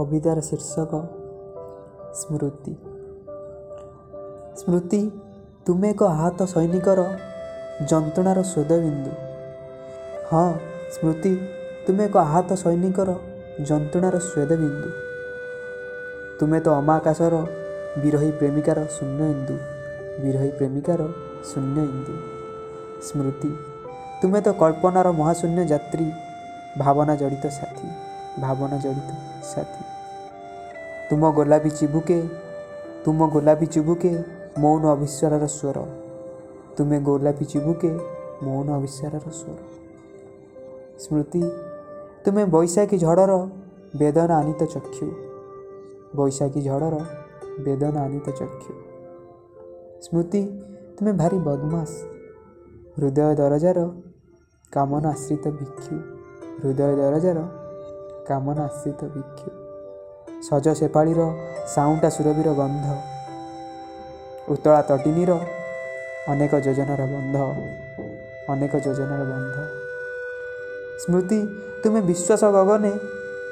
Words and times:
କବିତାର 0.00 0.38
ଶୀର୍ଷକ 0.40 0.92
ସ୍ମୃତି। 2.20 2.74
ସ୍ମୃତି 4.60 5.00
ତୁମେ 5.66 5.88
ଏକ 5.90 6.02
ଆହତ 6.16 6.40
ସୈନିକର 6.52 7.00
ଯନ୍ତ୍ରଣାର 7.90 8.38
ସ୍ୱେଦବିନ୍ଦୁ 8.52 9.12
ହଁ 10.30 10.48
ସ୍ମୃତି 10.94 11.32
ତୁମେ 11.86 12.04
ଏକ 12.04 12.16
ଆହତ 12.18 12.50
ସୈନିକର 12.62 13.10
ଯନ୍ତ୍ରଣାର 13.68 14.16
ସ୍ୱେଦବିନ୍ଦୁ 14.28 14.90
ତୁମେ 16.38 16.58
ତ 16.64 16.66
ଅମାକାଶର 16.80 17.34
ବିରହୀ 18.02 18.30
ପ୍ରେମିକାର 18.38 18.78
ଶୂନ୍ୟ 18.96 19.20
ଇନ୍ଦୁ 19.34 19.56
ବିରହୀ 20.22 20.50
ପ୍ରେମିକାର 20.58 21.00
ଶୂନ୍ୟ 21.50 21.78
ଇନ୍ଦୁ। 21.92 22.14
ସ୍ମୃତି 23.08 23.50
ତୁମେ 24.22 24.40
ତ 24.40 24.48
କଳ୍ପନାର 24.60 25.08
ମହାଶୂନ୍ୟ 25.20 25.60
ଯାତ୍ରୀ 25.72 26.06
ଭାବନା 26.78 27.14
ଜଡ଼ିତ 27.16 27.44
ସାଥୀ 27.58 27.88
ଭାବନା 28.40 28.76
ଜଡ଼ିତ 28.78 29.29
ସାଥୀ 29.52 29.82
ତୁମ 31.10 31.22
ଗୋଲାପୀ 31.36 31.70
ଚିବୁକେ 31.70 32.18
ତୁମ 33.04 33.18
ଗୋଲାପୀ 33.28 33.66
ଚିବୁକେ 33.66 34.12
ମୌନ 34.58 34.82
ଅବିଶ୍ୱାରର 34.94 35.44
ସ୍ୱର। 35.58 35.78
ତୁମେ 36.76 36.98
ଗୋଲାପୀ 37.00 37.44
ଚିବୁକେ 37.44 37.90
ମୌନ 38.42 38.66
ଅବିଶ୍ୱାରର 38.78 39.24
ସ୍ୱର। 39.40 39.58
ସ୍ମୃତି 41.02 41.42
ତୁମେ 42.24 42.42
ବୈଶାଖୀ 42.44 42.96
ଝଡ଼ର 42.98 43.32
ବେଦନା 43.96 44.34
ଆନିତ 44.38 44.62
ଚକ୍ଷୁ। 44.64 45.06
ବୈଶାଖୀ 46.16 46.60
ଝଡ଼ର 46.60 46.94
ବେଦନା 47.64 48.00
ଆନିତ 48.04 48.26
ଚକ୍ଷୁ। 48.30 48.72
ସ୍ମୃତି 50.04 50.42
ତୁମେ 50.96 51.12
ଭାରି 51.12 51.38
ବଦମାସ। 51.46 51.90
ହୃଦୟ 52.96 53.34
ଦରଜାର 53.40 53.78
କାମନା 54.72 55.08
ଆଶ୍ରିତ 55.08 55.44
ଭିକ୍ଷୁ। 55.58 55.94
ହୃଦୟ 56.60 56.92
ଦରଜାର 57.00 57.38
କାମନା 58.30 58.62
ଆଶ୍ରିତ 58.70 59.00
ଭିକ୍ଷୁ 59.14 59.48
ସଜ 60.48 60.66
ସେପାଳିର 60.80 61.20
ସାଉଁଟା 61.74 62.08
ସୁରଭିର 62.16 62.48
ଗନ୍ଧ। 62.60 62.86
ଉତ୍ତଳା 64.52 64.80
ତଟିନୀର 64.88 65.30
ଅନେକ 66.32 66.52
ଯୋଜନାର 66.66 67.02
ବନ୍ଧ। 67.12 67.36
ଅନେକ 68.52 68.72
ଯୋଜନାର 68.86 69.22
ବନ୍ଧ। 69.30 69.56
ସ୍ମୃତି 71.02 71.38
ତୁମେ 71.82 72.00
ବିଶ୍ୱାସ 72.10 72.42
ଗଗନେ 72.56 72.92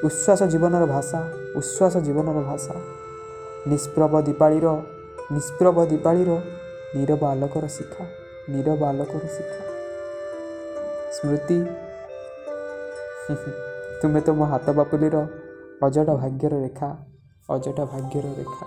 ଉଚ୍ଛ୍ୱାସ 0.06 0.40
ଜୀବନର 0.52 0.84
ଭାଷା 0.94 1.20
ଉଚ୍ଛ୍ୱାସ 1.58 1.94
ଜୀବନର 2.06 2.38
ଭାଷା। 2.48 2.74
ନିଷ୍ପ୍ରଭ 3.70 4.12
ଦୀପାଳିର 4.28 4.66
ନିଷ୍ପ୍ରଭ 5.34 5.76
ଦୀପାଳିର 5.92 6.30
ନୀରବ 6.96 7.22
ଆଲୋକର 7.32 7.64
ଶିଖା 7.76 8.04
ନୀରବ 8.52 8.80
ଆଲୋକର 8.90 9.22
ଶିଖା। 9.36 9.62
ସ୍ମୃତି 11.16 11.58
ତୁମେ 14.02 14.20
ତ 14.20 14.28
ମୋ 14.38 14.44
ହାତ 14.50 14.66
ବାପୁଲିର 14.78 15.16
ଅଜଟ 15.86 16.08
ଭାଗ୍ୟର 16.20 16.54
ରେଖା 16.64 16.88
ଅଜଟ 17.48 17.78
ଭାଗ୍ୟର 17.92 18.26
ରେଖା। 18.38 18.64